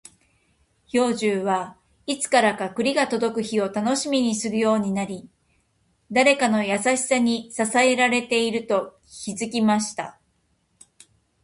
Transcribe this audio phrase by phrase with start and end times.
[0.91, 5.29] 兵十は、いつからか栗が届く日を楽しみにするようになり、
[6.11, 10.19] 誰かの優しさに支えられていると気づきました。